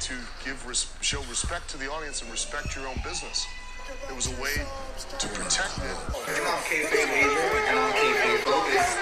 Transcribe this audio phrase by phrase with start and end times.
[0.00, 3.46] to give res- show respect to the audience and respect your own business.
[4.08, 4.54] It was a way
[5.18, 5.84] to protect it.
[6.28, 6.62] And I'm
[7.68, 7.92] and I'm
[8.38, 8.98] focused.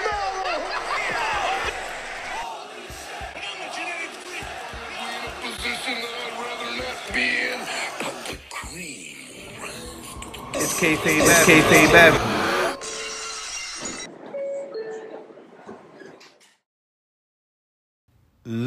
[10.55, 11.25] It's kayfabe.
[11.45, 12.38] It's.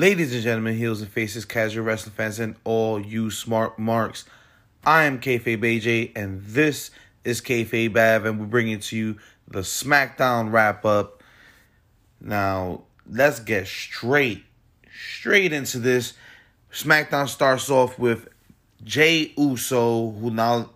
[0.02, 4.24] Ladies and gentlemen, heels and faces, casual wrestling fans, and all you smart marks.
[4.84, 6.90] I am Kayfabe AJ, and this
[7.22, 11.22] is Kayfabe Bav, and we're bringing to you the SmackDown wrap up.
[12.20, 14.44] Now, let's get straight,
[14.92, 16.14] straight into this.
[16.72, 18.26] SmackDown starts off with
[18.82, 20.70] Jey Uso, who now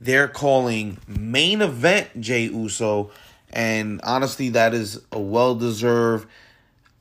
[0.00, 3.10] they're calling main event Jey Uso,
[3.52, 6.28] and honestly, that is a well deserved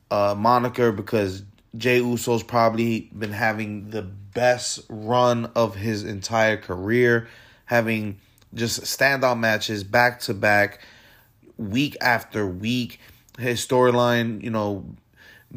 [0.09, 1.43] uh, moniker because
[1.77, 7.27] Jey Uso's probably been having the best run of his entire career,
[7.65, 8.19] having
[8.53, 10.81] just standout matches back to back,
[11.57, 12.99] week after week.
[13.37, 14.85] His storyline, you know,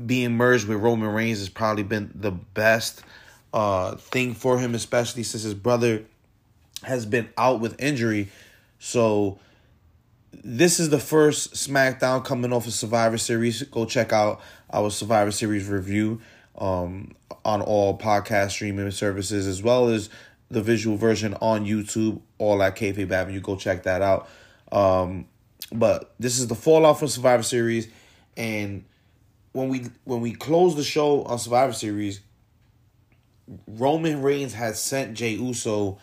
[0.06, 3.02] being merged with Roman Reigns has probably been the best
[3.52, 6.04] uh, thing for him, especially since his brother
[6.82, 8.28] has been out with injury.
[8.78, 9.38] So
[10.32, 13.62] this is the first SmackDown coming off of Survivor Series.
[13.64, 14.40] Go check out
[14.72, 16.20] our Survivor Series review
[16.56, 17.14] um,
[17.44, 20.08] on all podcast streaming services, as well as
[20.50, 23.40] the visual version on YouTube, all at Kayfabe Avenue.
[23.40, 24.28] Go check that out.
[24.72, 25.26] Um,
[25.72, 27.88] but this is the fallout from Survivor Series,
[28.36, 28.84] and
[29.52, 32.20] when we when we close the show on Survivor Series,
[33.66, 35.98] Roman Reigns had sent Jey Uso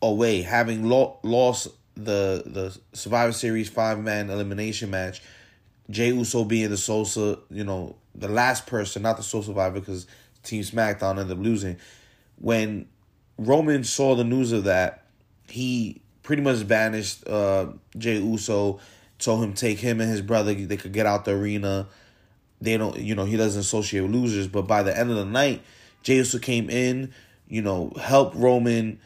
[0.00, 5.22] away, having lo- lost the the Survivor Series five man elimination match.
[5.90, 10.06] Jey Uso being the Sosa, you know, the last person, not the sole survivor, because
[10.42, 11.76] Team SmackDown ended up losing.
[12.38, 12.86] When
[13.36, 15.04] Roman saw the news of that,
[15.48, 17.66] he pretty much banished uh,
[17.98, 18.80] Jey Uso,
[19.18, 21.88] told him take him and his brother, they could get out the arena.
[22.60, 24.46] They don't, you know, he doesn't associate with losers.
[24.48, 25.62] But by the end of the night,
[26.02, 27.12] Jey Uso came in,
[27.48, 29.00] you know, helped Roman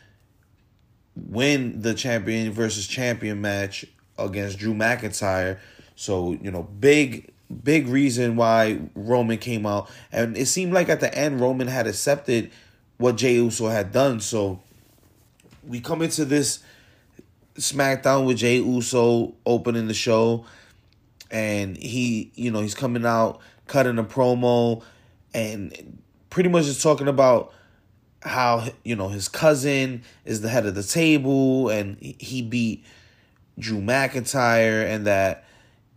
[1.16, 3.84] win the champion versus champion match
[4.18, 5.58] against Drew McIntyre.
[5.94, 7.32] So, you know, big
[7.62, 9.90] big reason why Roman came out.
[10.12, 12.50] And it seemed like at the end Roman had accepted
[12.98, 14.20] what Jey Uso had done.
[14.20, 14.60] So
[15.66, 16.60] we come into this
[17.54, 20.44] SmackDown with Jey Uso opening the show
[21.30, 24.82] and he, you know, he's coming out cutting a promo
[25.34, 26.00] and
[26.30, 27.52] pretty much just talking about
[28.26, 32.84] how you know his cousin is the head of the table and he beat
[33.58, 35.44] Drew McIntyre and that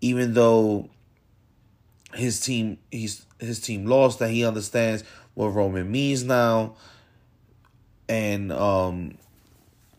[0.02, 0.90] even though
[2.14, 5.04] his team he's his team lost that he understands
[5.34, 6.76] what Roman means now.
[8.08, 9.18] And um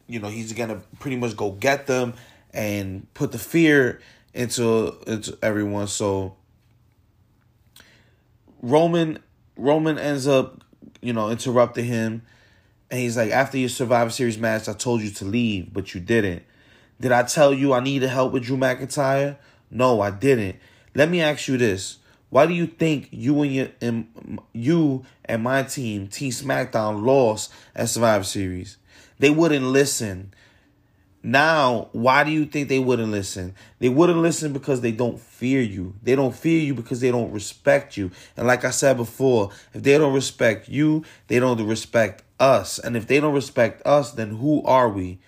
[0.07, 2.15] you know he's gonna pretty much go get them
[2.53, 4.01] and put the fear
[4.35, 5.89] into into everyone.
[5.89, 6.37] So
[8.63, 9.19] Roman
[9.57, 10.63] Roman ends up
[11.01, 12.23] you know, interrupted him.
[12.91, 16.01] And he's like, after your Survivor Series match, I told you to leave, but you
[16.01, 16.43] didn't.
[17.01, 19.37] Did I tell you I needed help with Drew McIntyre?
[19.71, 20.57] No, I didn't.
[20.95, 21.99] Let me ask you this.
[22.29, 27.53] Why do you think you and your and you and my team, Team SmackDown, lost
[27.75, 28.77] at Survivor Series?
[29.19, 30.33] They wouldn't listen.
[31.23, 33.55] Now, why do you think they wouldn't listen?
[33.79, 35.95] They wouldn't listen because they don't fear you.
[36.03, 38.11] They don't fear you because they don't respect you.
[38.39, 42.79] And like I said before, if they don't respect you, they don't respect us.
[42.79, 45.19] And if they don't respect us, then who are we?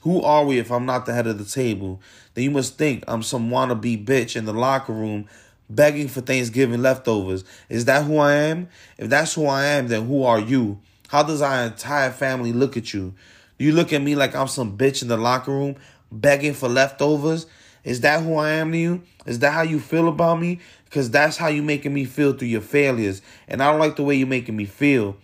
[0.00, 2.00] Who are we if I'm not the head of the table?
[2.32, 5.28] Then you must think I'm some wannabe bitch in the locker room
[5.68, 7.44] begging for Thanksgiving leftovers.
[7.68, 8.68] Is that who I am?
[8.96, 10.80] If that's who I am, then who are you?
[11.08, 13.14] How does our entire family look at you?
[13.58, 15.76] You look at me like I'm some bitch in the locker room
[16.10, 17.46] begging for leftovers?
[17.84, 19.02] Is that who I am to you?
[19.26, 20.60] Is that how you feel about me?
[20.86, 23.20] Because that's how you making me feel through your failures.
[23.46, 25.16] And I don't like the way you're making me feel.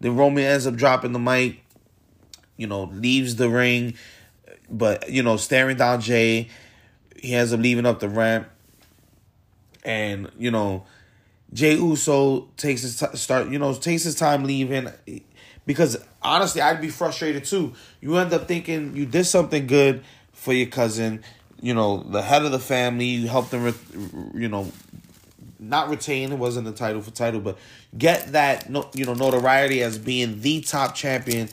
[0.00, 1.62] Then Roman ends up dropping the mic,
[2.56, 3.94] you know, leaves the ring,
[4.70, 6.48] but, you know, staring down Jey.
[7.16, 8.48] He ends up leaving up the ramp.
[9.84, 10.86] And, you know,
[11.52, 14.90] Jey Uso takes his t- start, you know, takes his time leaving
[15.66, 17.74] because honestly, I'd be frustrated too.
[18.00, 21.22] You end up thinking you did something good for your cousin,
[21.60, 23.06] you know, the head of the family.
[23.06, 24.72] You helped them, re- you know,
[25.58, 26.32] not retain.
[26.32, 27.56] It wasn't the title for title, but
[27.96, 31.48] get that, you know, notoriety as being the top champion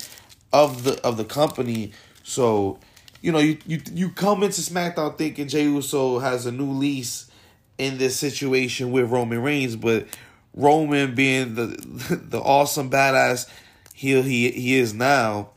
[0.51, 1.91] of the of the company.
[2.23, 2.79] So,
[3.21, 7.29] you know, you you you come into SmackDown thinking Jey Uso has a new lease
[7.77, 10.07] in this situation with Roman Reigns, but
[10.55, 11.67] Roman being the
[12.29, 13.47] the awesome badass
[13.99, 15.49] he he he is now,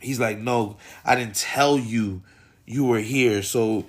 [0.00, 2.22] he's like, no, I didn't tell you
[2.64, 3.42] you were here.
[3.42, 3.84] So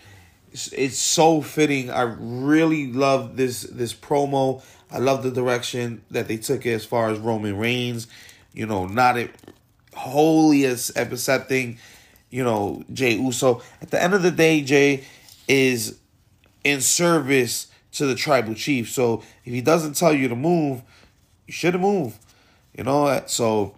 [0.51, 1.89] it's, it's so fitting.
[1.89, 4.61] I really love this this promo.
[4.91, 8.07] I love the direction that they took it as far as Roman Reigns.
[8.51, 9.33] You know, not it
[9.95, 11.77] wholly as accepting,
[12.29, 13.61] you know, Jey Uso.
[13.81, 15.05] At the end of the day, Jey
[15.47, 15.97] is
[16.65, 18.91] in service to the tribal chief.
[18.91, 20.81] So if he doesn't tell you to move,
[21.45, 22.17] you should moved.
[22.77, 23.75] You know, that so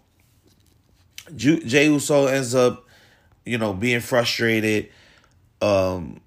[1.33, 2.85] Jey Uso ends up,
[3.45, 4.89] you know, being frustrated
[5.61, 6.19] um,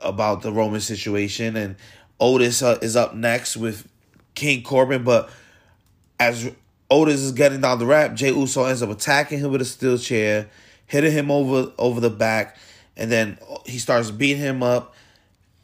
[0.00, 1.76] about the Roman situation, and
[2.18, 3.88] Otis uh, is up next with
[4.34, 5.04] King Corbin.
[5.04, 5.30] But
[6.18, 6.50] as
[6.90, 9.98] Otis is getting down the ramp, Jey Uso ends up attacking him with a steel
[9.98, 10.50] chair,
[10.86, 12.56] hitting him over over the back,
[12.96, 14.96] and then he starts beating him up.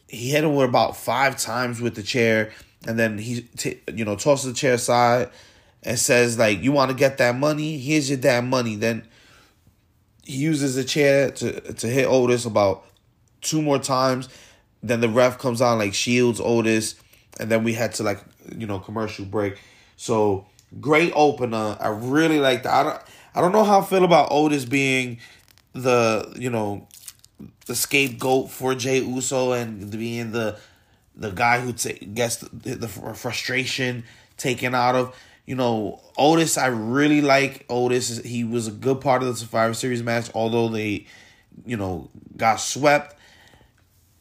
[0.07, 2.53] He hit him with about five times with the chair,
[2.87, 5.31] and then he t- you know tosses the chair aside
[5.87, 7.79] and says like, "You want to get that money?
[7.79, 9.07] Here's your damn money." Then
[10.25, 12.85] he uses the chair to to hit Otis about
[13.41, 14.29] two more times.
[14.83, 16.97] Then the ref comes on like shields Otis,
[17.39, 18.21] and then we had to like
[18.55, 19.59] you know commercial break.
[19.97, 20.47] So
[20.81, 21.77] great opener.
[21.81, 22.75] I really like that.
[22.75, 23.03] I don't
[23.37, 25.19] I don't know how I feel about Otis being
[25.73, 26.89] the you know
[27.67, 30.59] the scapegoat for Jey Uso and being the
[31.15, 34.05] the guy who t- gets the, the frustration
[34.37, 35.17] taken out of.
[35.47, 38.19] You know, Otis, I really like Otis.
[38.19, 41.07] He was a good part of the Survivor Series match, although they,
[41.65, 43.17] you know, got swept.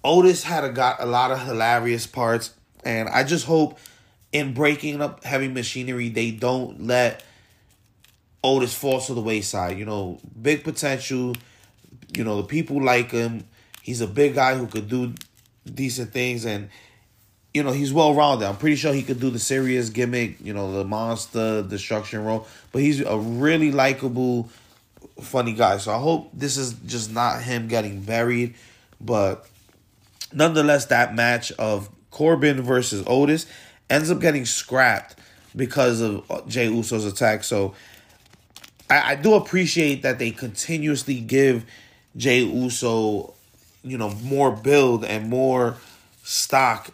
[0.04, 3.80] Otis had a got a lot of hilarious parts, and I just hope
[4.32, 7.24] in breaking up heavy machinery they don't let
[8.44, 9.80] Otis fall to the wayside.
[9.80, 11.36] You know, big potential.
[12.16, 13.46] You know, the people like him.
[13.82, 15.16] He's a big guy who could do
[15.66, 16.70] decent things, and
[17.56, 18.46] you know, he's well rounded.
[18.46, 22.46] I'm pretty sure he could do the serious gimmick, you know, the monster destruction role.
[22.74, 24.50] But he's a really likable,
[25.22, 25.78] funny guy.
[25.78, 28.56] So I hope this is just not him getting buried.
[29.00, 29.48] But
[30.34, 33.46] nonetheless, that match of Corbin versus Otis
[33.90, 35.16] ends up getting scrapped
[35.56, 37.46] because of uh, Jey Uso's attack.
[37.46, 37.74] So
[38.90, 41.64] I, I do appreciate that they continuously give
[42.18, 43.34] Jey Uso,
[43.82, 45.78] you know, more build and more
[46.22, 46.90] stock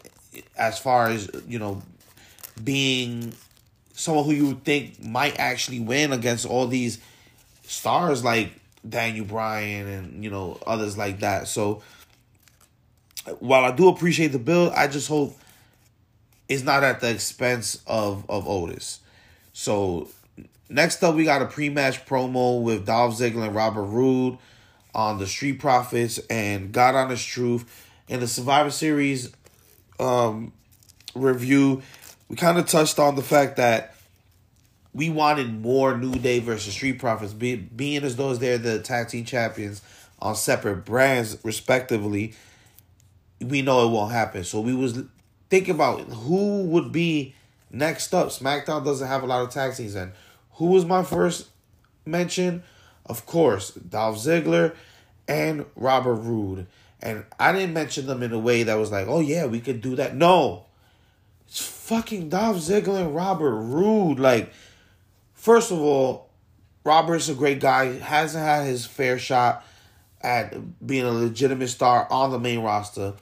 [0.57, 1.81] as far as you know
[2.63, 3.33] being
[3.93, 6.99] someone who you think might actually win against all these
[7.63, 8.51] stars like
[8.87, 11.47] Daniel Bryan and you know others like that.
[11.47, 11.81] So
[13.39, 15.37] while I do appreciate the build, I just hope
[16.49, 18.99] it's not at the expense of of Otis.
[19.53, 20.09] So
[20.69, 24.37] next up, we got a pre-match promo with Dolph Ziggler and Robert Roode
[24.93, 29.31] on the Street Profits and God Honest Truth in the Survivor Series
[29.99, 30.53] um,
[31.15, 31.81] review,
[32.29, 33.95] we kind of touched on the fact that
[34.93, 39.07] we wanted more New Day versus Street Profits, be, being as though they're the tag
[39.07, 39.81] team champions
[40.19, 42.33] on separate brands, respectively.
[43.39, 44.43] We know it won't happen.
[44.43, 45.01] So we was
[45.49, 47.35] thinking about who would be
[47.71, 48.27] next up.
[48.27, 50.11] SmackDown doesn't have a lot of tag teams, and
[50.53, 51.47] who was my first
[52.05, 52.63] mention?
[53.05, 54.75] Of course, Dolph Ziggler
[55.27, 56.67] and Robert Roode.
[57.01, 59.81] And I didn't mention them in a way that was like, oh yeah, we could
[59.81, 60.15] do that.
[60.15, 60.65] No.
[61.47, 64.19] It's fucking Dolph Ziggler and Robert Roode.
[64.19, 64.53] Like,
[65.33, 66.29] first of all,
[66.83, 69.65] Robert's a great guy, hasn't had his fair shot
[70.21, 73.13] at being a legitimate star on the main roster.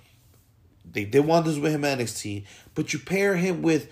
[0.92, 3.90] They did wonders with him at NXT, but you pair him with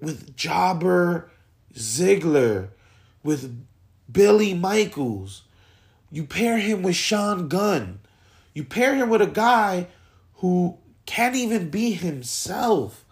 [0.00, 1.30] with Jobber
[1.74, 2.68] Ziggler,
[3.22, 3.64] with
[4.10, 5.42] Billy Michaels.
[6.10, 8.00] You pair him with Sean Gunn.
[8.56, 9.86] You pair him with a guy
[10.36, 13.04] who can't even be himself.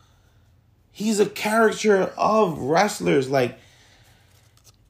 [0.91, 3.29] He's a character of wrestlers.
[3.29, 3.59] Like,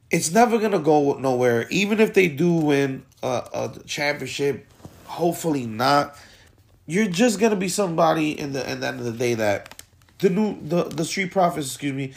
[0.09, 1.67] it's never gonna go nowhere.
[1.69, 4.65] Even if they do win a, a championship,
[5.03, 6.15] hopefully not.
[6.85, 9.83] You're just gonna be somebody in the in the end of the day that
[10.19, 12.13] the new the the street profits, excuse me,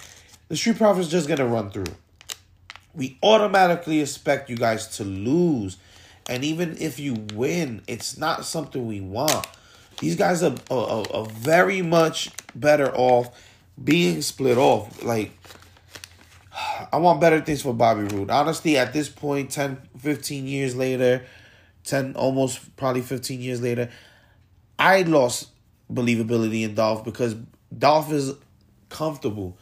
[0.47, 1.92] the street profits just gonna run through.
[2.95, 5.76] We automatically expect you guys to lose
[6.29, 9.47] and even if you win, it's not something we want.
[10.01, 13.31] These guys are, are, are very much better off
[13.83, 15.03] being split off.
[15.03, 15.33] Like,
[16.93, 18.31] I want better things for Bobby Roode.
[18.31, 21.25] Honestly, at this point, 10, 15 years later,
[21.85, 23.89] 10, almost probably 15 years later,
[24.79, 25.49] I lost
[25.93, 27.35] believability in Dolph because
[27.77, 28.35] Dolph is
[28.89, 29.57] comfortable.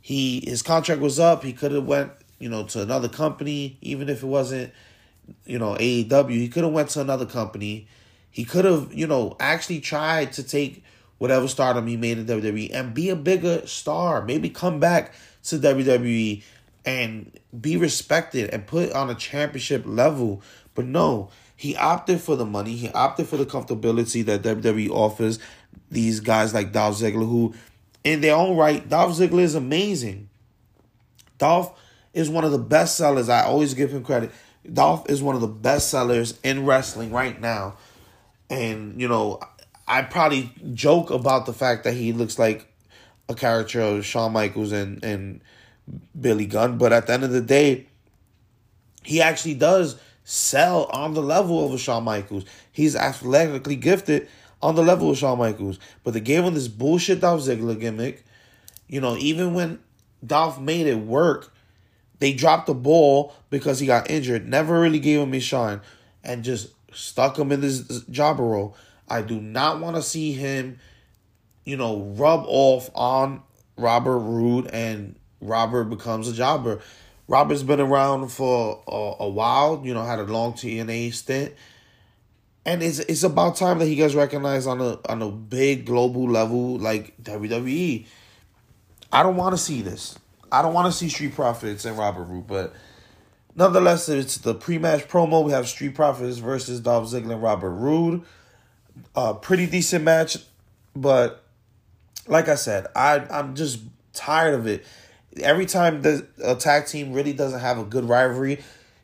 [0.00, 1.42] He his contract was up.
[1.42, 4.72] He could have went, you know, to another company, even if it wasn't
[5.44, 6.30] you know, AEW.
[6.30, 7.86] He could have went to another company.
[8.30, 10.84] He could have, you know, actually tried to take
[11.18, 14.24] whatever stardom he made in WWE and be a bigger star.
[14.24, 15.12] Maybe come back
[15.44, 16.42] to WWE
[16.84, 20.42] and be respected and put on a championship level.
[20.74, 22.74] But no, he opted for the money.
[22.74, 25.38] He opted for the comfortability that WWE offers
[25.90, 27.54] these guys like Dolph Ziggler, who,
[28.04, 30.28] in their own right, Dolph Ziggler is amazing.
[31.36, 31.78] Dolph
[32.14, 33.28] is one of the best sellers.
[33.28, 34.30] I always give him credit.
[34.70, 37.76] Dolph is one of the best sellers in wrestling right now.
[38.48, 39.40] And, you know,
[39.86, 42.66] I probably joke about the fact that he looks like
[43.28, 45.40] a character of Shawn Michaels and, and
[46.20, 47.86] Billy Gunn, but at the end of the day,
[49.02, 52.44] he actually does sell on the level of a Shawn Michaels.
[52.70, 54.28] He's athletically gifted
[54.62, 55.78] on the level of Shawn Michaels.
[56.04, 58.24] But they gave him this bullshit Dolph Ziggler gimmick.
[58.88, 59.78] You know, even when
[60.24, 61.52] Dolph made it work,
[62.20, 64.48] they dropped the ball because he got injured.
[64.48, 65.80] Never really gave him his shine
[66.22, 68.76] and just stuck him in this jobber role.
[69.08, 70.78] I do not want to see him,
[71.64, 73.42] you know, rub off on
[73.76, 76.80] Robert Roode and Robert becomes a jobber.
[77.26, 81.54] Robert's been around for a, a while, you know, had a long TNA stint.
[82.66, 86.28] And it's it's about time that he gets recognized on a on a big global
[86.28, 88.06] level like WWE.
[89.10, 90.18] I don't want to see this.
[90.52, 92.74] I don't want to see Street Profits and Robert Roode, but
[93.54, 95.44] nonetheless, it's the pre-match promo.
[95.44, 98.24] We have Street Profits versus Dolph Ziggler and Robert Roode
[99.14, 100.38] a pretty decent match,
[100.94, 101.44] but
[102.26, 103.80] like I said, I I'm just
[104.12, 104.84] tired of it.
[105.42, 108.60] Every time the attack team really doesn't have a good rivalry,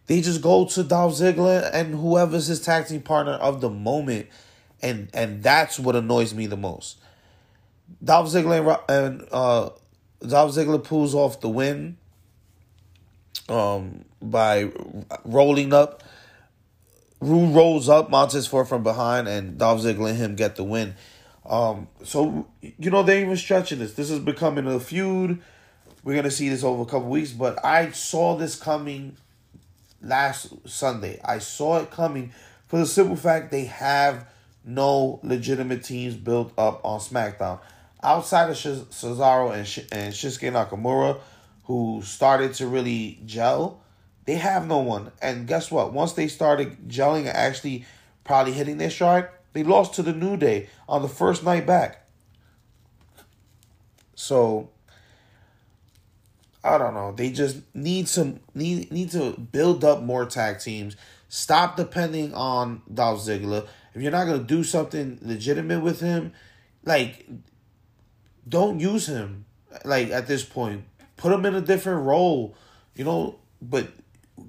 [0.06, 4.28] they just go to Dolph Ziggler and whoever's his tag team partner of the moment,
[4.82, 6.98] and and that's what annoys me the most.
[8.02, 9.70] Dolph Ziggler and uh,
[10.20, 11.96] Dolph Ziggler pulls off the win
[13.48, 14.70] um, by
[15.24, 16.02] rolling up
[17.20, 20.94] Roode rolls up Montez Ford from behind, and Dolph Ziggler and him get the win.
[21.46, 23.94] Um, so you know they even stretching this.
[23.94, 25.40] This is becoming a feud.
[26.04, 29.16] We're gonna see this over a couple weeks, but I saw this coming
[30.02, 31.18] last Sunday.
[31.24, 32.32] I saw it coming
[32.66, 34.28] for the simple fact they have
[34.64, 37.60] no legitimate teams built up on SmackDown
[38.02, 41.20] outside of Cesaro and and Shinsuke Nakamura,
[41.64, 43.80] who started to really gel.
[44.24, 45.12] They have no one.
[45.22, 45.92] And guess what?
[45.92, 47.84] Once they started gelling and actually
[48.24, 52.06] probably hitting their stride, they lost to the New Day on the first night back.
[54.16, 54.70] So
[56.64, 57.12] I don't know.
[57.12, 60.96] They just need some need need to build up more tag teams.
[61.28, 63.66] Stop depending on Dolph Ziggler.
[63.94, 66.32] If you're not gonna do something legitimate with him,
[66.84, 67.26] like
[68.48, 69.44] don't use him.
[69.84, 70.84] Like at this point,
[71.16, 72.54] put him in a different role.
[72.94, 73.88] You know, but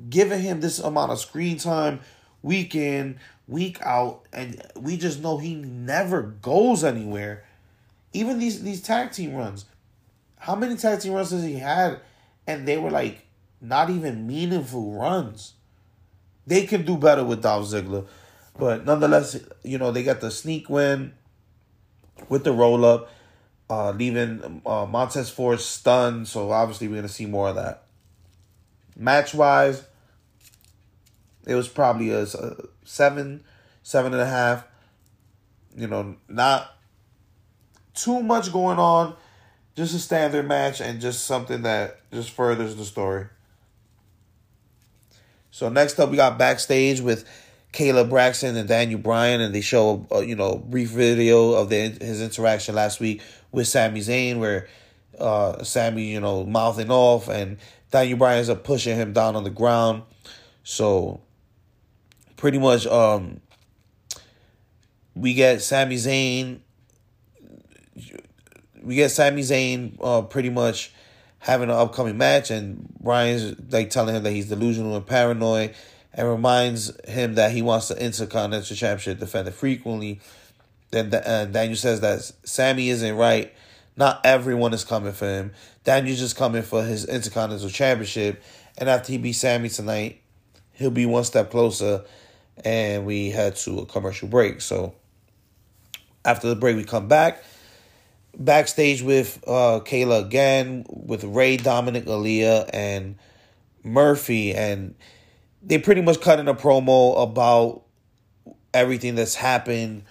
[0.09, 1.99] giving him this amount of screen time
[2.41, 7.43] week in, week out, and we just know he never goes anywhere.
[8.13, 9.65] Even these these tag team runs,
[10.37, 11.99] how many tag team runs has he had?
[12.45, 13.25] And they were like
[13.59, 15.53] not even meaningful runs.
[16.45, 18.07] They can do better with Dolph Ziggler,
[18.57, 21.13] but nonetheless, you know they got the sneak win
[22.29, 23.09] with the roll up,
[23.69, 26.27] uh, leaving uh, Montez Ford stunned.
[26.27, 27.83] So obviously we're gonna see more of that.
[28.95, 29.83] Match wise,
[31.45, 33.43] it was probably a, a seven,
[33.83, 34.65] seven and a half.
[35.75, 36.73] You know, not
[37.93, 39.15] too much going on.
[39.75, 43.27] Just a standard match and just something that just furthers the story.
[45.51, 47.27] So next up, we got backstage with
[47.77, 51.89] Kayla Braxton and Daniel Bryan, and they show a, you know brief video of the,
[51.89, 54.67] his interaction last week with Sami Zayn, where
[55.19, 57.57] uh, Sami you know mouthing off, and
[57.91, 60.01] Daniel Bryan ends up pushing him down on the ground.
[60.63, 61.21] So
[62.35, 63.41] pretty much um
[65.15, 66.61] we get Sami Zayn
[68.81, 70.91] we get Sami Zayn uh pretty much
[71.37, 75.75] having an upcoming match and Bryan's like telling him that he's delusional and paranoid
[76.13, 80.19] and reminds him that he wants the Intercontinental Championship defended frequently.
[80.91, 83.53] Then uh, Daniel says that Sami isn't right.
[83.95, 85.51] Not everyone is coming for him.
[85.83, 88.41] Daniel's just coming for his Intercontinental Championship.
[88.77, 90.21] And after he beats Sami tonight,
[90.73, 92.03] he'll be one step closer.
[92.63, 94.61] And we head to a commercial break.
[94.61, 94.95] So
[96.23, 97.43] after the break, we come back.
[98.37, 103.17] Backstage with uh, Kayla again, with Rey, Dominic, Aalyah, and
[103.83, 104.53] Murphy.
[104.53, 104.95] And
[105.67, 107.83] they pretty much cut in a promo about
[108.73, 110.03] everything that's happened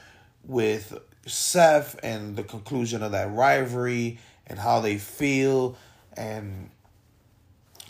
[0.44, 0.96] with
[1.26, 5.76] Seth and the conclusion of that rivalry and how they feel.
[6.16, 6.70] And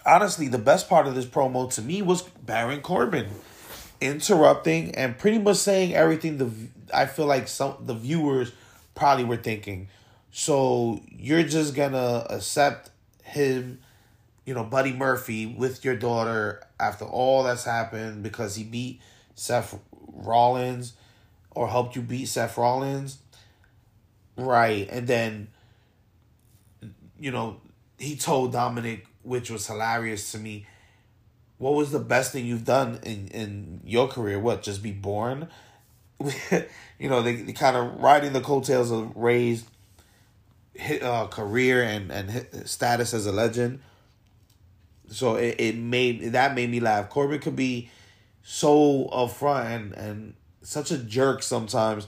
[0.07, 3.29] honestly, the best part of this promo to me was Baron Corbin
[4.01, 6.51] interrupting and pretty much saying everything the
[6.93, 8.53] I feel like some the viewers
[8.95, 9.89] probably were thinking.
[10.31, 12.91] So you're just gonna accept
[13.23, 13.81] him,
[14.47, 19.03] you know, Buddy Murphy with your daughter after all that's happened because he beat
[19.35, 20.95] Seth Rollins
[21.51, 23.19] or helped you beat Seth Rollins.
[24.37, 24.89] Right.
[24.91, 25.49] And then
[27.19, 27.61] you know,
[27.99, 30.67] he told Dominic, which was hilarious to me,
[31.59, 34.39] what was the best thing you've done in, in your career?
[34.39, 35.49] What, just be born?
[36.99, 39.65] you know, they, they kind of riding the coattails of Rey's
[41.01, 43.81] uh, career and, and status as a legend.
[45.09, 47.09] So it, it made that made me laugh.
[47.11, 47.91] Corbin could be
[48.43, 52.07] so upfront and, and such a jerk sometimes.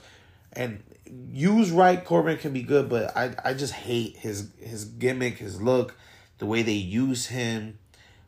[0.53, 0.83] And
[1.31, 5.61] use right, Corbin can be good, but I, I just hate his his gimmick, his
[5.61, 5.95] look,
[6.37, 7.79] the way they use him.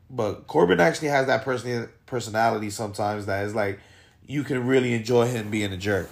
[0.10, 3.80] But Corbin actually has that person personality sometimes that is like
[4.26, 6.10] you can really enjoy him being a jerk.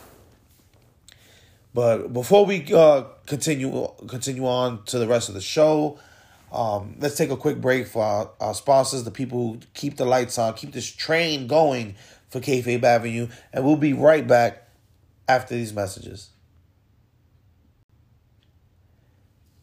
[1.74, 6.00] But before we uh, continue continue on to the rest of the show,
[6.52, 10.06] um, let's take a quick break for our, our, sponsors, the people who keep the
[10.06, 11.96] lights on, keep this train going
[12.30, 14.68] for Kayfabe Avenue, and we'll be right back
[15.28, 16.30] after these messages.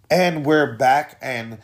[0.08, 1.58] And we're back, and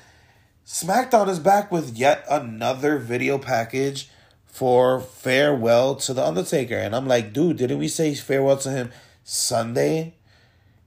[0.66, 4.10] SmackDown is back with yet another video package
[4.46, 6.76] for farewell to the Undertaker.
[6.76, 8.90] And I'm like, dude, didn't we say farewell to him
[9.22, 10.16] Sunday?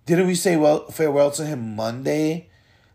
[0.05, 2.49] Didn't we say well farewell to him Monday?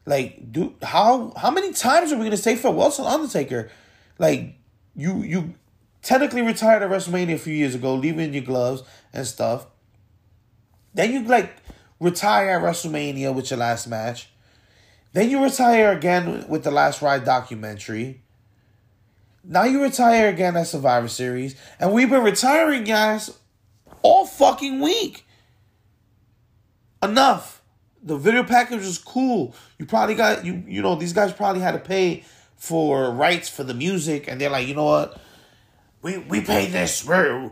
[0.06, 3.70] Like, do how how many times are we gonna say farewell to Undertaker?
[4.18, 4.54] Like,
[4.96, 5.54] you you
[6.02, 9.66] technically retired at WrestleMania a few years ago, leaving your gloves and stuff.
[10.94, 11.54] Then you like
[12.00, 14.30] retire at WrestleMania with your last match.
[15.12, 18.22] Then you retire again with the Last Ride documentary.
[19.42, 21.56] Now you retire again at Survivor Series.
[21.78, 23.36] And we've been retiring guys
[24.02, 25.26] all fucking week.
[27.02, 27.59] Enough.
[28.02, 29.54] The video package was cool.
[29.78, 32.24] You probably got you you know, these guys probably had to pay
[32.56, 35.20] for rights for the music and they're like, you know what?
[36.02, 37.04] We we paid this.
[37.04, 37.50] We're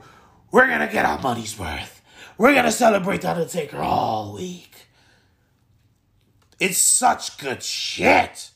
[0.51, 2.03] we're gonna get our money's worth.
[2.39, 4.87] We're gonna celebrate the Undertaker all week.
[6.59, 8.51] It's such good shit.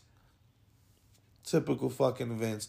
[1.44, 2.68] Typical fucking Vince.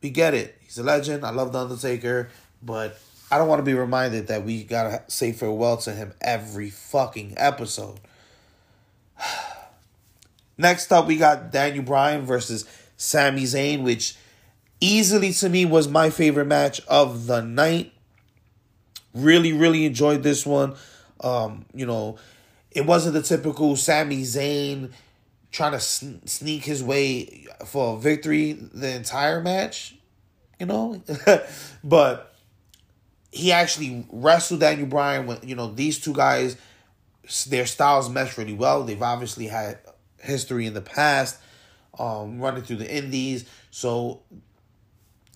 [0.00, 0.58] We get it.
[0.60, 1.24] He's a legend.
[1.24, 2.30] I love The Undertaker.
[2.62, 2.98] But
[3.30, 7.34] I don't want to be reminded that we gotta say farewell to him every fucking
[7.36, 8.00] episode.
[10.56, 12.64] Next up, we got Daniel Bryan versus
[12.96, 14.16] Sami Zayn, which
[14.80, 17.92] easily to me was my favorite match of the night.
[19.14, 20.74] Really, really enjoyed this one.
[21.20, 22.18] Um, you know,
[22.70, 24.90] it wasn't the typical Sami Zayn
[25.50, 29.94] trying to sneak his way for victory the entire match,
[30.58, 31.00] you know.
[31.84, 32.34] but
[33.30, 36.56] he actually wrestled Daniel Bryan when you know these two guys,
[37.46, 38.82] their styles mesh really well.
[38.82, 39.78] They've obviously had
[40.24, 41.38] history in the past,
[41.98, 43.44] um, running through the Indies.
[43.70, 44.22] So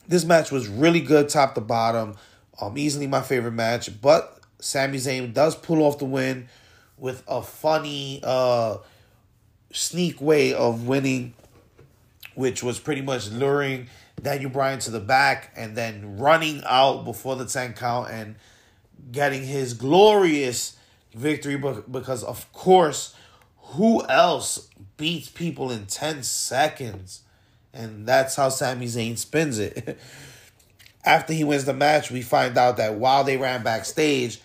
[0.07, 2.17] this match was really good, top to bottom.
[2.61, 4.01] Um, easily my favorite match.
[4.01, 6.49] But Sami Zayn does pull off the win
[6.97, 8.79] with a funny uh
[9.73, 11.35] sneak way of winning,
[12.35, 13.89] which was pretty much luring
[14.23, 18.37] Daniel Bryan to the back and then running out before the 10 count and
[19.13, 20.77] getting his glorious
[21.15, 21.57] victory
[21.91, 23.15] because of course
[23.69, 27.23] who else beats people in 10 seconds
[27.73, 29.99] and that's how Sami Zayn spins it
[31.05, 34.41] after he wins the match we find out that while they ran backstage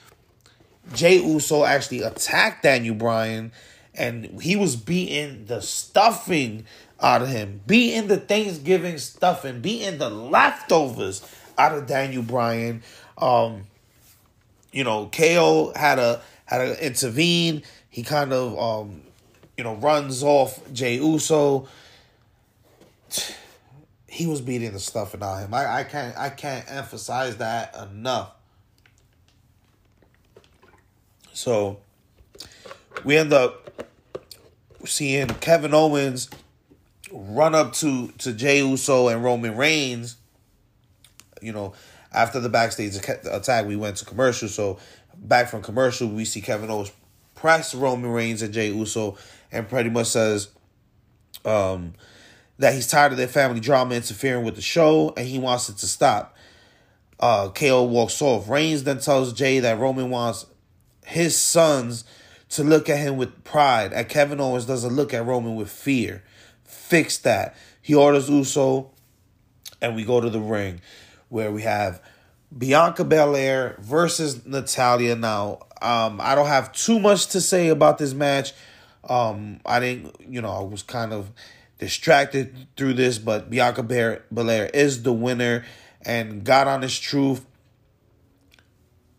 [0.94, 3.52] Jey Uso actually attacked Daniel Bryan
[3.96, 6.66] and he was beating the stuffing
[7.00, 11.22] out of him, beating the Thanksgiving stuffing, beating the leftovers
[11.58, 12.82] out of Daniel Bryan.
[13.18, 13.64] Um,
[14.72, 17.64] you know, KO had a had to intervene.
[17.90, 19.02] He kind of um,
[19.58, 21.68] you know, runs off Jey Uso.
[24.08, 25.54] He was beating the stuffing out of him.
[25.54, 28.32] I, I can't I can't emphasize that enough.
[31.34, 31.80] So
[33.04, 33.86] we end up
[34.86, 36.30] seeing Kevin Owens
[37.12, 40.18] run up to to Jey Uso and Roman Reigns.
[41.42, 41.74] You know,
[42.12, 44.48] after the backstage attack, we went to commercial.
[44.48, 44.80] So
[45.16, 46.92] back from commercial, we see Kevin Owens
[47.36, 49.18] press Roman Reigns and Jey Uso,
[49.54, 50.50] and pretty much says
[51.46, 51.94] um,
[52.58, 55.78] that he's tired of their family drama interfering with the show, and he wants it
[55.78, 56.36] to stop.
[57.20, 58.50] Uh, KO walks off.
[58.50, 60.46] Reigns then tells Jey that Roman wants
[61.06, 62.04] his sons
[62.50, 63.94] to look at him with pride.
[63.94, 66.24] And Kevin Owens doesn't look at Roman with fear.
[66.66, 67.56] Fix that.
[67.82, 68.92] He orders Uso,
[69.82, 70.82] and we go to the ring
[71.30, 72.02] where we have
[72.56, 75.16] Bianca Belair versus Natalya.
[75.16, 78.54] Now, Um, I don't have too much to say about this match.
[79.08, 81.32] Um, I didn't, you know, I was kind of
[81.80, 85.66] distracted through this, but Bianca Belair is the winner
[86.06, 87.46] and God honest truth.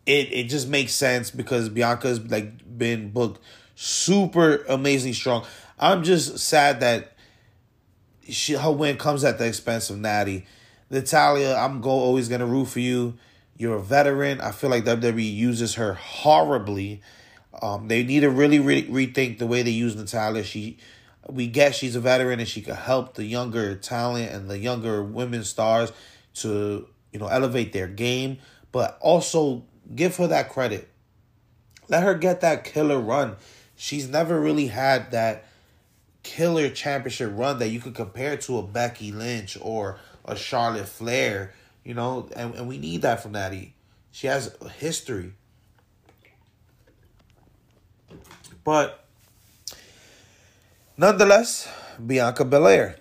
[0.05, 3.41] It it just makes sense because Bianca's like been booked
[3.75, 5.45] super amazingly strong.
[5.79, 7.13] I'm just sad that
[8.29, 10.45] she her win comes at the expense of Natty.
[10.89, 13.15] Natalya, I'm go always gonna root for you.
[13.57, 14.41] You're a veteran.
[14.41, 17.01] I feel like WWE uses her horribly.
[17.61, 20.43] Um, they need to really re- rethink the way they use Natalya.
[20.43, 20.77] She,
[21.29, 25.03] we get she's a veteran and she could help the younger talent and the younger
[25.03, 25.91] women stars
[26.35, 28.39] to you know elevate their game,
[28.71, 29.63] but also
[29.95, 30.89] give her that credit.
[31.87, 33.35] Let her get that killer run.
[33.75, 35.45] She's never really had that
[36.23, 41.53] killer championship run that you could compare to a Becky Lynch or a Charlotte Flair,
[41.83, 43.75] you know, and, and we need that from Natty.
[44.11, 45.33] She has history.
[48.65, 49.05] But
[50.97, 51.69] nonetheless,
[52.03, 52.97] Bianca Belair.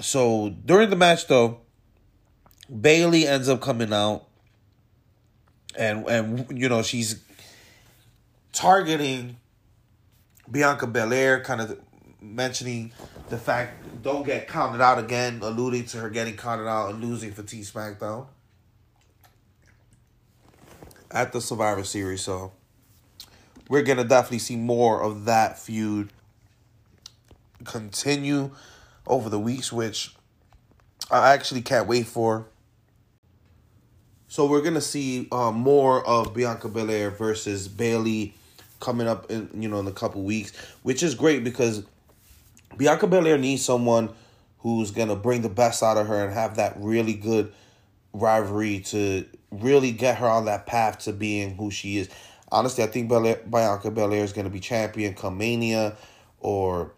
[0.00, 1.62] So during the match though,
[2.68, 4.26] Bayley ends up coming out
[5.74, 7.24] and and you know, she's
[8.52, 9.38] targeting
[10.50, 11.80] Bianca Belair, kind of
[12.20, 12.92] mentioning
[13.30, 17.32] the fact don't get counted out again, alluding to her getting counted out and losing
[17.32, 18.26] for T SmackDown
[21.10, 22.20] at the Survivor Series.
[22.20, 22.52] So
[23.68, 26.10] we're gonna definitely see more of that feud
[27.64, 28.50] continue
[29.06, 30.14] over the weeks, which
[31.10, 32.46] I actually can't wait for.
[34.28, 38.34] So we're gonna see uh, more of Bianca Belair versus Bayley
[38.80, 40.52] coming up in you know in a couple weeks,
[40.82, 41.84] which is great because
[42.76, 44.10] Bianca Belair needs someone
[44.58, 47.52] who's gonna bring the best out of her and have that really good
[48.12, 52.08] rivalry to really get her on that path to being who she is.
[52.50, 55.96] Honestly, I think Belair, Bianca Belair is gonna be champion come Mania,
[56.40, 56.92] or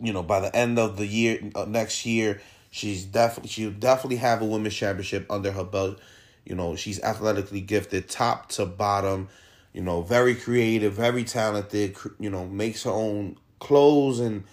[0.00, 2.40] you know by the end of the year uh, next year.
[2.70, 5.98] She's definitely she'll definitely have a women's championship under her belt.
[6.44, 9.28] You know, she's athletically gifted, top to bottom
[9.72, 14.44] you know, very creative, very talented, you know, makes her own clothes and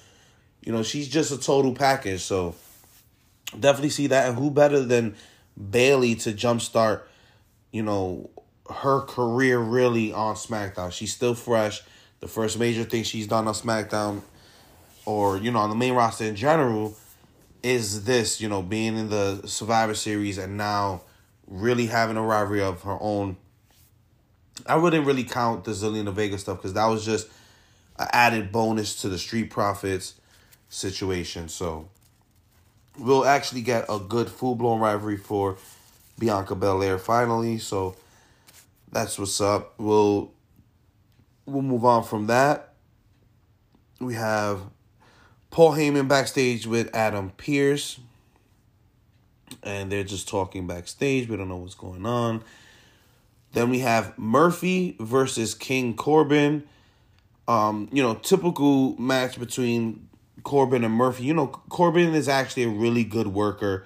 [0.61, 2.21] you know, she's just a total package.
[2.21, 2.55] So
[3.59, 5.15] definitely see that and who better than
[5.69, 7.03] Bayley to jumpstart,
[7.71, 8.29] you know,
[8.69, 10.91] her career really on SmackDown.
[10.91, 11.81] She's still fresh.
[12.19, 14.21] The first major thing she's done on SmackDown
[15.05, 16.95] or, you know, on the main roster in general
[17.61, 21.01] is this, you know, being in the Survivor Series and now
[21.47, 23.37] really having a rivalry of her own
[24.65, 27.27] I wouldn't really count the Zelina Vega stuff because that was just
[27.97, 30.15] an added bonus to the Street Profits
[30.69, 31.49] situation.
[31.49, 31.89] So
[32.97, 35.57] we'll actually get a good full blown rivalry for
[36.17, 37.57] Bianca Belair finally.
[37.57, 37.95] So
[38.95, 39.73] that's what's up.
[39.77, 40.31] We'll
[41.45, 42.75] we'll move on from that.
[43.99, 44.61] We have
[45.51, 47.99] Paul Heyman backstage with Adam Pearce.
[49.63, 51.27] And they're just talking backstage.
[51.27, 52.41] We don't know what's going on.
[53.51, 56.63] Then we have Murphy versus King Corbin.
[57.49, 60.07] Um, you know, typical match between
[60.43, 61.25] Corbin and Murphy.
[61.25, 63.85] You know, Corbin is actually a really good worker.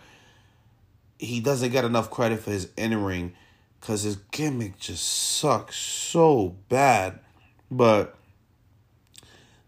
[1.17, 3.33] He doesn't get enough credit for his entering
[3.79, 7.19] because his gimmick just sucks so bad.
[7.71, 8.15] But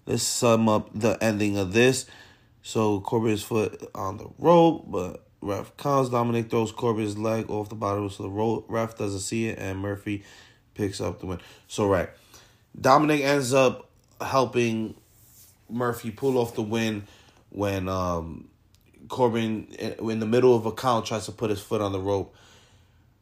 [0.05, 2.05] let's sum up the ending of this.
[2.63, 6.09] So Corbin's foot on the rope, but ref counts.
[6.09, 8.65] Dominic throws Corbin's leg off the bottom, so the rope.
[8.69, 10.23] ref doesn't see it, and Murphy
[10.73, 11.39] picks up the win.
[11.67, 12.09] So right,
[12.79, 14.95] Dominic ends up helping
[15.69, 17.03] Murphy pull off the win
[17.49, 18.49] when um,
[19.07, 22.35] Corbin, in the middle of a count, tries to put his foot on the rope.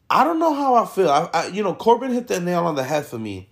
[0.10, 1.10] I don't know how I feel.
[1.10, 3.50] I, I you know Corbin hit the nail on the head for me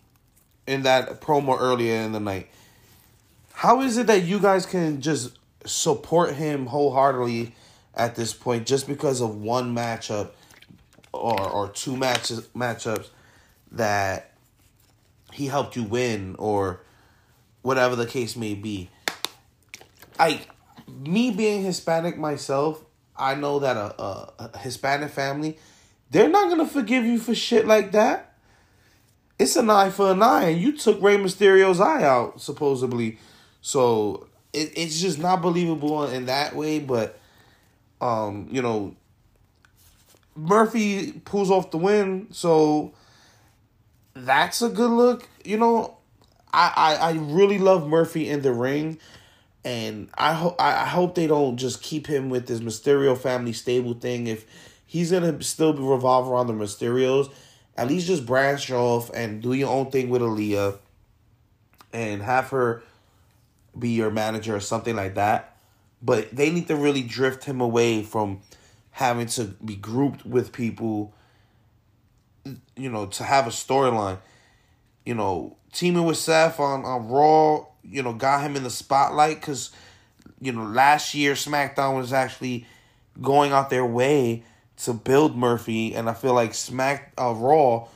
[0.66, 2.50] in that promo earlier in the night.
[3.54, 7.54] How is it that you guys can just support him wholeheartedly?
[7.98, 10.30] at this point just because of one matchup
[11.12, 13.10] or or two matches matchups
[13.72, 14.32] that
[15.34, 16.80] he helped you win or
[17.64, 18.90] whatever the case may be.
[20.18, 20.42] I
[20.88, 22.86] me being Hispanic myself,
[23.18, 25.58] I know that a, a, a Hispanic family,
[26.12, 28.34] they're not gonna forgive you for shit like that.
[29.40, 33.20] It's an eye for an eye, and you took Rey Mysterio's eye out supposedly,
[33.62, 36.80] so it, it's just not believable in that way.
[36.80, 37.20] But
[38.02, 38.96] um, you know,
[40.36, 42.94] Murphy pulls off the win, so
[44.16, 45.28] that's a good look.
[45.44, 45.98] You know,
[46.52, 48.98] I I, I really love Murphy in the ring,
[49.64, 53.94] and I hope I hope they don't just keep him with this Mysterio family stable
[53.94, 54.28] thing.
[54.28, 54.46] If
[54.88, 57.32] he's gonna still revolve around the Mysterios,
[57.76, 60.80] at least just branch off and do your own thing with Aalyah
[61.94, 62.82] and have her
[63.78, 65.56] be your manager or something like that.
[66.02, 68.42] But they need to really drift him away from
[68.92, 71.14] having to be grouped with people,
[72.76, 74.20] you know, to have a storyline.
[75.06, 79.40] You know, teaming with Seth on, on Raw, you know, got him in the spotlight
[79.40, 79.72] because,
[80.42, 82.66] you know, last year SmackDown was actually
[83.22, 84.44] going out their way
[84.78, 87.88] to build Murphy, and I feel like Smack uh, Raw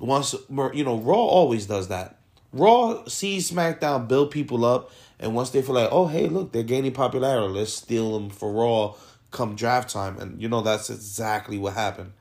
[0.00, 0.34] once
[0.74, 2.18] you know Raw always does that.
[2.52, 6.62] Raw sees SmackDown build people up, and once they feel like, oh hey, look, they're
[6.62, 8.94] gaining popularity, let's steal them for Raw
[9.30, 12.12] come draft time, and you know that's exactly what happened.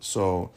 [0.00, 0.50] So,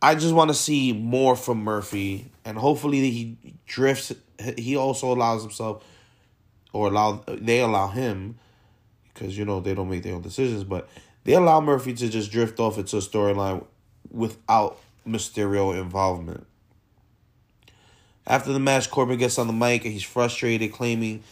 [0.00, 4.12] I just want to see more from Murphy, and hopefully he drifts.
[4.56, 5.84] He also allows himself,
[6.72, 8.38] or allow they allow him
[9.14, 10.88] because you know they don't make their own decisions, but
[11.24, 13.64] they allow Murphy to just drift off into a storyline
[14.10, 16.46] without Mysterio involvement.
[18.26, 21.22] After the match, Corbin gets on the mic and he's frustrated, claiming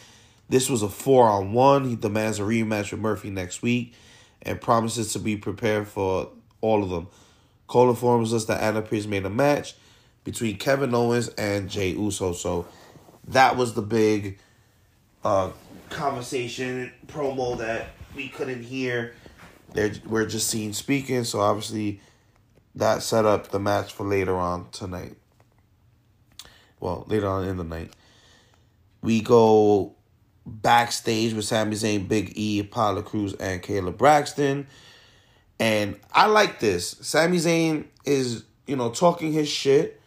[0.49, 1.89] this was a four on one.
[1.89, 3.95] He demands a rematch with Murphy next week
[4.43, 7.09] and promises to be prepared for all of them.
[7.67, 9.75] Cole informs us that Adam Pearce made a match
[10.25, 12.33] between Kevin Owens and Jey Uso.
[12.33, 12.67] So
[13.29, 14.39] that was the big
[15.89, 19.15] conversation promo that we couldn't hear.
[19.73, 22.01] They're, we're just seen speaking, so obviously
[22.75, 25.17] that set up the match for later on tonight.
[26.81, 27.93] Well, later on in the night.
[29.03, 29.95] We go
[30.45, 34.67] backstage with Sami Zayn, Big E, Apollo Crews, and Kayla Braxton.
[35.61, 36.97] And I like this.
[37.01, 40.01] Sami Zayn is, you know, talking his shit,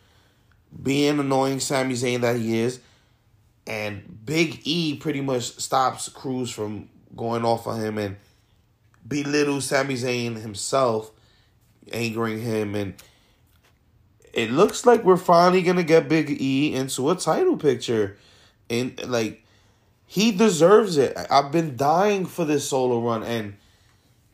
[0.81, 2.79] being annoying Sami Zayn that he is
[3.67, 8.17] and Big E pretty much stops Crews from going off on him and
[9.07, 11.11] belittle Sami Zayn himself,
[11.91, 12.95] angering him, and
[14.33, 18.17] it looks like we're finally gonna get Big E into a title picture,
[18.69, 19.43] and like
[20.05, 21.17] he deserves it.
[21.29, 23.55] I've been dying for this solo run, and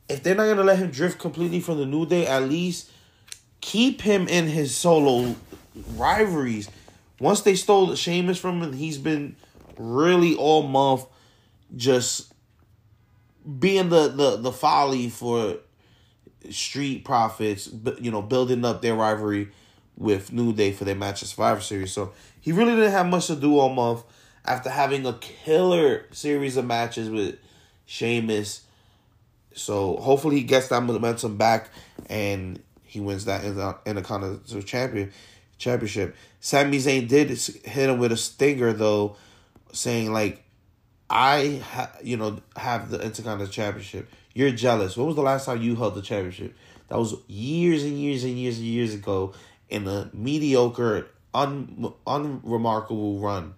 [0.10, 2.90] if they're not gonna let him drift completely from the New Day, at least
[3.62, 5.36] keep him in his solo
[5.96, 6.70] rivalries
[7.22, 9.36] once they stole Sheamus from him, he's been
[9.78, 11.06] really all month
[11.76, 12.34] just
[13.60, 15.58] being the the the folly for
[16.50, 19.50] street profits, but you know, building up their rivalry
[19.96, 21.92] with New Day for their match at Survivor Series.
[21.92, 24.04] So he really didn't have much to do all month
[24.44, 27.38] after having a killer series of matches with
[27.86, 28.62] Sheamus.
[29.54, 31.70] So hopefully he gets that momentum back
[32.10, 35.12] and he wins that in the Intercontinental Champion
[35.62, 36.16] championship.
[36.40, 39.16] Sami Zayn did hit him with a stinger though,
[39.72, 40.44] saying like,
[41.10, 44.10] "I ha- you know have the Intercontinental Championship.
[44.34, 44.98] You're jealous.
[44.98, 46.56] When was the last time you held the championship?
[46.88, 49.34] That was years and years and years and years ago
[49.70, 53.54] in a mediocre, un unremarkable run.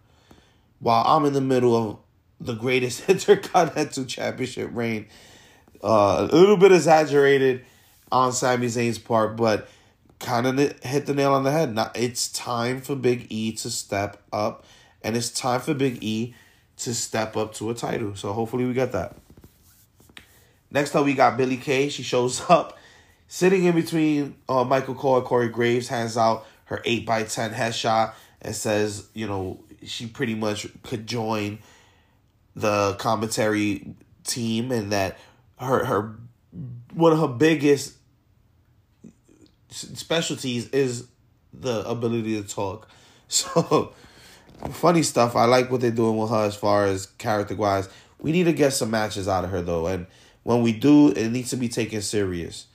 [0.79, 1.97] While I'm in the middle of
[2.41, 5.07] the greatest Intercontinental Championship reign,
[5.81, 7.63] uh, a little bit exaggerated
[8.11, 9.69] on Sami Zayn's part, but."
[10.23, 11.75] Kind of hit the nail on the head.
[11.75, 14.63] Now it's time for Big E to step up,
[15.03, 16.33] and it's time for Big E
[16.77, 18.15] to step up to a title.
[18.15, 19.17] So hopefully we get that.
[20.71, 21.89] Next up, we got Billie Kay.
[21.89, 22.77] She shows up,
[23.27, 27.51] sitting in between uh, Michael Cole and Corey Graves, hands out her eight by ten
[27.51, 31.59] headshot, and says, you know, she pretty much could join
[32.55, 35.17] the commentary team, and that
[35.57, 36.15] her her
[36.93, 37.97] one of her biggest
[39.73, 41.07] specialties is
[41.53, 42.87] the ability to talk.
[43.29, 43.93] So
[44.71, 45.35] funny stuff.
[45.35, 47.89] I like what they're doing with her as far as character wise.
[48.19, 50.05] We need to get some matches out of her though, and
[50.43, 52.67] when we do, it needs to be taken serious.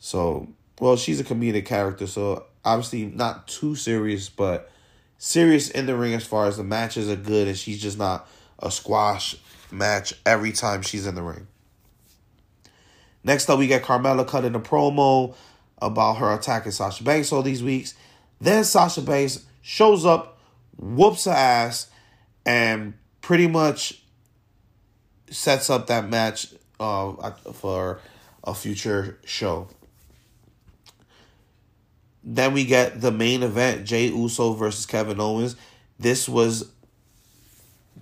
[0.00, 0.48] So,
[0.80, 4.70] well, she's a comedic character, so obviously not too serious, but
[5.18, 8.28] serious in the ring as far as the matches are good, and she's just not
[8.58, 9.36] a squash
[9.70, 11.46] match every time she's in the ring.
[13.22, 15.34] Next up, we got Carmella cutting a promo
[15.84, 17.94] about her attacking Sasha Banks all these weeks.
[18.40, 20.38] Then Sasha Banks shows up,
[20.78, 21.88] whoops her ass,
[22.46, 24.02] and pretty much
[25.30, 28.00] sets up that match uh, for
[28.42, 29.68] a future show.
[32.22, 35.56] Then we get the main event Jey Uso versus Kevin Owens.
[35.98, 36.70] This was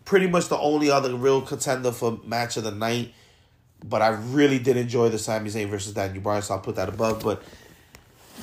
[0.05, 3.13] pretty much the only other real contender for match of the night.
[3.85, 6.89] But I really did enjoy the Sami Zayn versus Daniel Bryan, so I'll put that
[6.89, 7.25] above.
[7.25, 7.43] But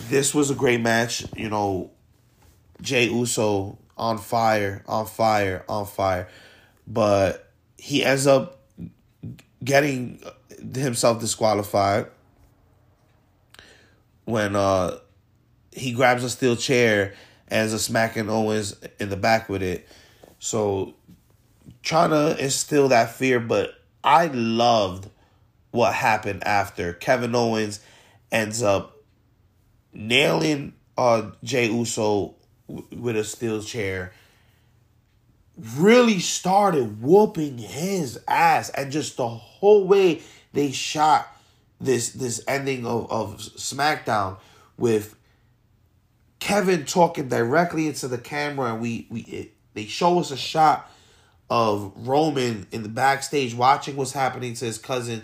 [0.08, 1.26] this was a great match.
[1.36, 1.92] You know,
[2.82, 6.30] Jey Uso on fire, on fire, on fire.
[6.88, 8.60] But he ends up
[9.64, 10.24] getting
[10.74, 12.08] himself disqualified,
[14.26, 14.98] when uh
[15.72, 17.14] he grabs a steel chair
[17.48, 19.88] and is smacking Owens in the back with it.
[20.40, 20.96] So
[21.84, 25.10] trying to instill that fear, but I loved
[25.72, 27.80] what happened after Kevin Owens
[28.32, 28.99] ends up
[29.94, 32.36] nailing uh Jey Uso
[32.68, 34.14] with a steel chair
[35.76, 38.70] really started whooping his ass.
[38.70, 40.22] And just the whole way
[40.54, 41.28] they shot
[41.80, 44.38] this this ending of, of SmackDown
[44.78, 45.16] with
[46.40, 50.90] Kevin talking directly into the camera and we we it, they show us a shot
[51.50, 55.24] of Roman in the backstage watching what's happening to his cousin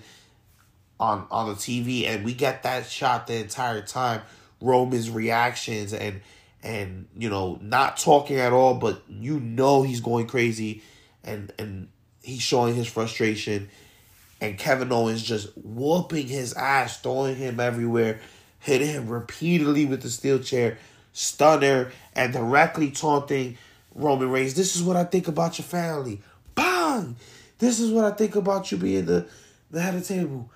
[1.00, 4.22] on on the TV and we get that shot the entire time
[4.66, 6.22] Roman's reactions and
[6.64, 10.82] and you know not talking at all but you know he's going crazy
[11.24, 11.88] and and
[12.24, 13.70] he's showing his frustration.
[14.42, 18.20] And Kevin Owens just whooping his ass throwing him everywhere
[18.60, 20.78] hitting him repeatedly with the steel chair
[21.14, 23.58] stunner and directly taunting
[23.94, 24.56] Roman Reigns.
[24.56, 26.22] This is what I think about your family.
[26.56, 27.16] Bang!
[27.60, 29.28] This is what I think about you being the
[29.70, 30.50] the head of the table.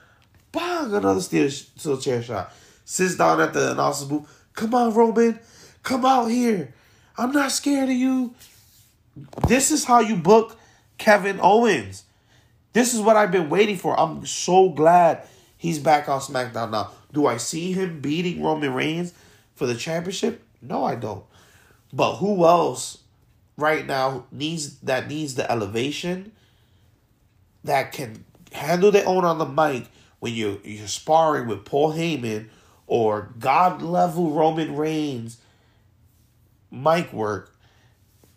[0.52, 0.94] Bang!
[0.94, 2.52] Another steel, steel chair shot
[2.90, 5.40] sits down at the announcer's booth come on Roman
[5.84, 6.74] Come out here.
[7.18, 8.34] I'm not scared of you.
[9.48, 10.58] This is how you book
[10.98, 12.04] Kevin Owens.
[12.74, 14.00] This is what I've been waiting for.
[14.00, 16.92] I'm so glad he's back on SmackDown now.
[17.14, 19.14] Do I see him beating Roman Reigns
[19.56, 20.44] for the championship?
[20.62, 21.24] No, I don't.
[21.94, 23.00] But who else
[23.58, 26.32] right now needs that needs the elevation
[27.64, 29.88] that can handle their own on the mic
[30.20, 32.50] when you're you're sparring with Paul Heyman
[32.90, 35.38] or God level Roman Reigns
[36.72, 37.56] mic work,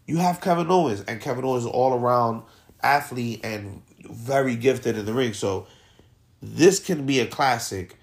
[0.06, 2.42] you have Kevin Owens, and Kevin Owens is all around
[2.82, 5.32] athlete and very gifted in the ring.
[5.32, 5.66] So
[6.42, 7.96] this can be a classic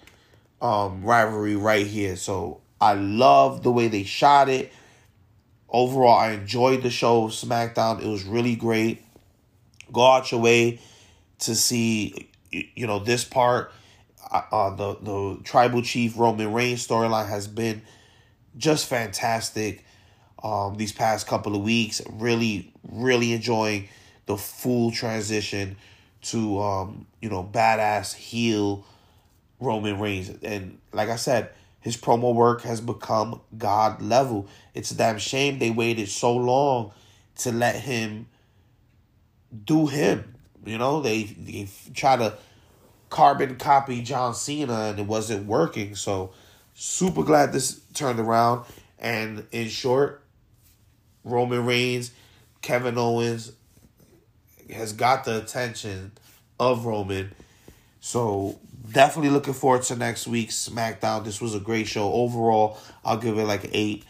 [0.59, 2.15] um, rivalry right here.
[2.15, 4.73] So I love the way they shot it.
[5.69, 8.01] Overall, I enjoyed the show SmackDown.
[8.01, 9.03] It was really great.
[9.93, 10.79] Go out your way
[11.39, 13.71] to see, you know, this part.
[14.31, 17.81] Uh, the the tribal chief Roman Reigns storyline has been
[18.57, 19.83] just fantastic
[20.43, 22.01] um, these past couple of weeks.
[22.09, 23.89] Really, really enjoying
[24.27, 25.77] the full transition
[26.21, 28.85] to um, you know badass heel
[29.59, 31.49] Roman Reigns, and like I said,
[31.81, 34.47] his promo work has become god level.
[34.73, 36.91] It's a damn shame they waited so long
[37.37, 38.27] to let him
[39.65, 40.35] do him.
[40.65, 42.37] You know, they they try to
[43.09, 45.95] carbon copy John Cena and it wasn't working.
[45.95, 46.31] So
[46.73, 48.65] super glad this turned around.
[48.99, 50.23] And in short,
[51.23, 52.11] Roman Reigns,
[52.61, 53.51] Kevin Owens
[54.71, 56.11] has got the attention
[56.59, 57.33] of Roman.
[58.01, 58.59] So
[58.91, 61.23] definitely looking forward to next week's SmackDown.
[61.23, 62.11] This was a great show.
[62.11, 64.05] Overall, I'll give it like eight.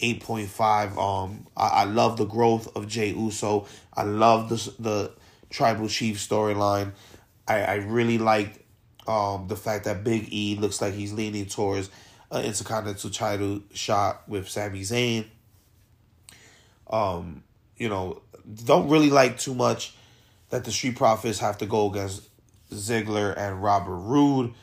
[0.00, 3.66] 8.5 um I, I love the growth of Jey Uso.
[3.92, 5.12] I love the the
[5.50, 6.92] tribal chief storyline.
[7.50, 8.64] I I really like
[9.06, 11.90] um the fact that Big E looks like he's leaning towards
[12.30, 15.26] an intercontinental title shot with Sami Zayn.
[16.88, 17.42] Um,
[17.76, 18.22] you know,
[18.64, 19.94] don't really like too much
[20.50, 22.28] that the Street Profits have to go against
[22.70, 24.54] Ziggler and Robert Roode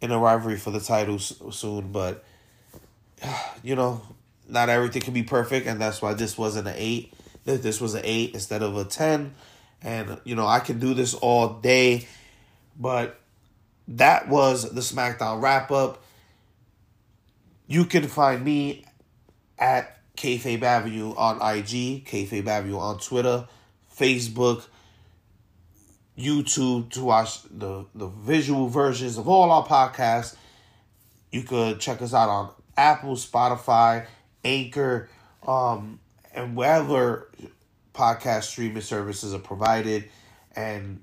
[0.00, 2.24] in a rivalry for the title soon, but
[3.62, 4.02] you know,
[4.48, 7.12] not everything can be perfect, and that's why this wasn't an eight.
[7.44, 9.34] This was an eight instead of a ten,
[9.86, 12.06] and you know I can do this all day,
[12.78, 13.20] but
[13.88, 16.02] that was the SmackDown wrap up.
[17.68, 18.84] You can find me
[19.58, 23.46] at Kayfabe Avenue on IG, Kayfabe Avenue on Twitter,
[23.96, 24.66] Facebook,
[26.18, 30.34] YouTube to watch the, the visual versions of all our podcasts.
[31.30, 34.06] You could check us out on Apple, Spotify,
[34.44, 35.08] Anchor,
[35.46, 36.00] um,
[36.34, 37.30] and wherever
[37.96, 40.08] podcast streaming services are provided.
[40.54, 41.02] And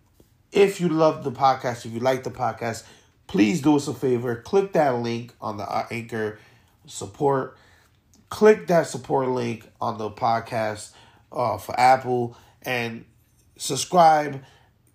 [0.51, 2.83] if you love the podcast, if you like the podcast,
[3.27, 4.35] please do us a favor.
[4.35, 6.39] Click that link on the uh, Anchor
[6.85, 7.57] support
[8.33, 10.89] click that support link on the podcast
[11.31, 13.05] uh, for Apple and
[13.57, 14.43] subscribe.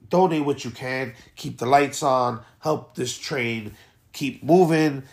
[0.09, 1.15] Donate what you can.
[1.37, 2.41] Keep the lights on.
[2.59, 3.77] Help this train
[4.13, 5.05] keep moving.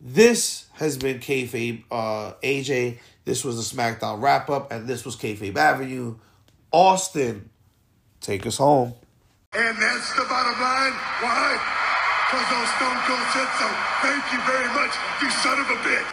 [0.00, 3.00] This has been Kayfabe uh, AJ.
[3.26, 6.16] This was the SmackDown wrap up, and this was Kayfabe Avenue.
[6.74, 7.50] Austin,
[8.20, 8.94] take us home.
[9.54, 10.90] And that's the bottom line.
[11.22, 11.54] Why?
[12.26, 13.68] Because those Stone Cold said so.
[14.02, 14.90] Thank you very much,
[15.22, 16.10] you son of a bitch.